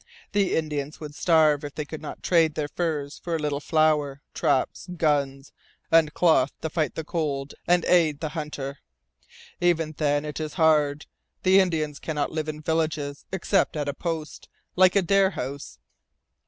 [0.31, 4.19] The Indians would starve if they could not trade their furs for a little flour,
[4.33, 5.51] traps, guns,
[5.91, 8.79] and cloth to fight the cold and aid the hunter.
[9.59, 11.05] Even then it is hard.
[11.43, 15.77] The Indians cannot live in villages, except at a post, like Adare House.